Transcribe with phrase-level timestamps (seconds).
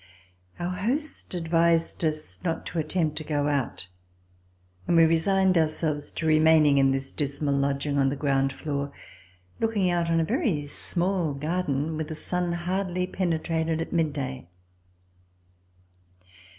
[0.57, 3.87] Our host advised us not to attempt to go out,
[4.87, 8.91] and we resigned ourselves to remaining in this dismal lodging on the ground floor,
[9.59, 14.47] looking out on a very small garden where the sun hardly penetrated at midday.